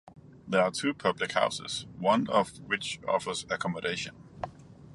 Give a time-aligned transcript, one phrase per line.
[0.47, 4.15] There are two public houses, one of which offers accommodation.